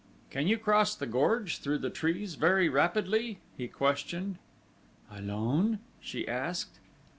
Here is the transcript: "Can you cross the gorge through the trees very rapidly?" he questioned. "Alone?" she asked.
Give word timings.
"Can 0.31 0.47
you 0.47 0.57
cross 0.57 0.95
the 0.95 1.05
gorge 1.05 1.59
through 1.59 1.77
the 1.77 1.91
trees 1.91 2.33
very 2.33 2.67
rapidly?" 2.67 3.37
he 3.55 3.67
questioned. 3.67 4.39
"Alone?" 5.11 5.77
she 5.99 6.27
asked. 6.27 6.79